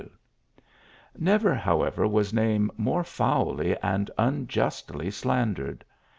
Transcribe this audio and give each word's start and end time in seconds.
Never, 1.15 1.53
however, 1.53 2.07
was 2.07 2.33
name 2.33 2.71
more 2.75 3.03
foully 3.03 3.77
and 3.81 4.09
un 4.17 4.47
justly 4.47 5.11
slandered. 5.11 5.85